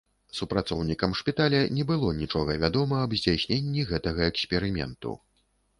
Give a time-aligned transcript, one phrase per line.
[0.35, 5.11] Супрацоўнікам шпіталя не было нічога вядома аб здзяйсненні гэтага эксперыменту.